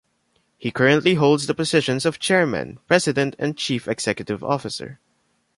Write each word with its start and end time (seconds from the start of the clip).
He 0.57 0.71
currently 0.71 1.13
holds 1.13 1.45
the 1.45 1.53
positions 1.53 2.07
of 2.07 2.17
Chairman, 2.17 2.79
President 2.87 3.35
and 3.37 3.55
Chief 3.55 3.87
Executive 3.87 4.43
Officer. 4.43 4.99